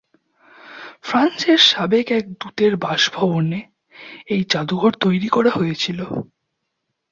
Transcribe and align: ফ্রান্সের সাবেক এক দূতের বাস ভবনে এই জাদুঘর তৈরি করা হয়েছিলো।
ফ্রান্সের 1.03 1.59
সাবেক 1.69 2.07
এক 2.11 2.25
দূতের 2.39 2.73
বাস 2.75 3.01
ভবনে 3.13 3.59
এই 4.27 4.41
জাদুঘর 4.49 4.93
তৈরি 5.03 5.29
করা 5.29 5.51
হয়েছিলো। 5.51 6.05